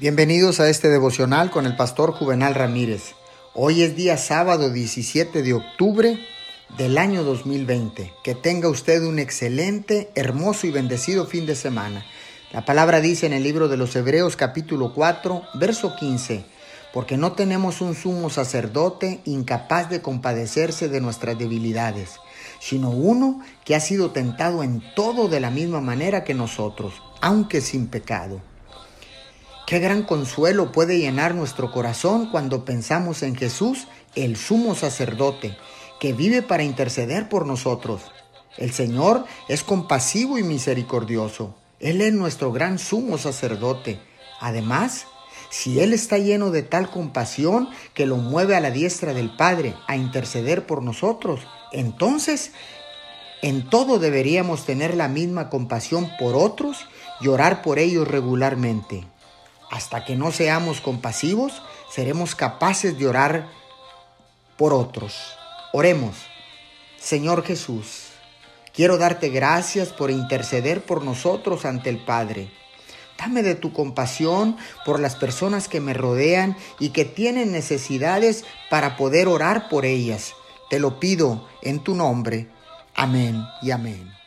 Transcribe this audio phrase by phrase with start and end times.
[0.00, 3.16] Bienvenidos a este devocional con el pastor Juvenal Ramírez.
[3.52, 6.20] Hoy es día sábado 17 de octubre
[6.76, 8.12] del año 2020.
[8.22, 12.06] Que tenga usted un excelente, hermoso y bendecido fin de semana.
[12.52, 16.44] La palabra dice en el libro de los Hebreos capítulo 4, verso 15,
[16.92, 22.20] porque no tenemos un sumo sacerdote incapaz de compadecerse de nuestras debilidades,
[22.60, 27.60] sino uno que ha sido tentado en todo de la misma manera que nosotros, aunque
[27.60, 28.40] sin pecado.
[29.68, 35.58] Qué gran consuelo puede llenar nuestro corazón cuando pensamos en Jesús, el sumo sacerdote,
[36.00, 38.00] que vive para interceder por nosotros.
[38.56, 41.54] El Señor es compasivo y misericordioso.
[41.80, 44.00] Él es nuestro gran sumo sacerdote.
[44.40, 45.04] Además,
[45.50, 49.74] si Él está lleno de tal compasión que lo mueve a la diestra del Padre
[49.86, 51.40] a interceder por nosotros,
[51.72, 52.52] entonces
[53.42, 56.86] en todo deberíamos tener la misma compasión por otros
[57.20, 59.04] y orar por ellos regularmente.
[59.70, 63.48] Hasta que no seamos compasivos, seremos capaces de orar
[64.56, 65.14] por otros.
[65.72, 66.16] Oremos.
[66.98, 68.08] Señor Jesús,
[68.74, 72.50] quiero darte gracias por interceder por nosotros ante el Padre.
[73.18, 78.96] Dame de tu compasión por las personas que me rodean y que tienen necesidades para
[78.96, 80.34] poder orar por ellas.
[80.70, 82.48] Te lo pido en tu nombre.
[82.94, 84.17] Amén y amén.